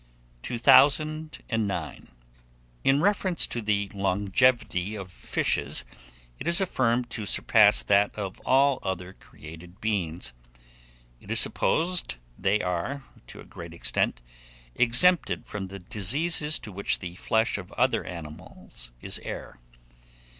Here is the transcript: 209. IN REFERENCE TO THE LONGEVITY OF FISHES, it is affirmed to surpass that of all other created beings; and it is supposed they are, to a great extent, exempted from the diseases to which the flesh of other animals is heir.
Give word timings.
209. 0.41 2.07
IN 2.83 3.01
REFERENCE 3.01 3.45
TO 3.45 3.61
THE 3.61 3.91
LONGEVITY 3.93 4.95
OF 4.95 5.11
FISHES, 5.11 5.85
it 6.39 6.47
is 6.47 6.59
affirmed 6.59 7.11
to 7.11 7.27
surpass 7.27 7.83
that 7.83 8.15
of 8.15 8.39
all 8.39 8.79
other 8.81 9.13
created 9.13 9.79
beings; 9.79 10.33
and 11.21 11.29
it 11.29 11.31
is 11.33 11.39
supposed 11.39 12.15
they 12.35 12.61
are, 12.61 13.03
to 13.27 13.41
a 13.41 13.45
great 13.45 13.75
extent, 13.75 14.23
exempted 14.73 15.45
from 15.45 15.67
the 15.67 15.77
diseases 15.77 16.57
to 16.57 16.71
which 16.71 16.97
the 16.97 17.13
flesh 17.13 17.59
of 17.59 17.71
other 17.73 18.03
animals 18.03 18.89
is 19.01 19.19
heir. 19.19 19.59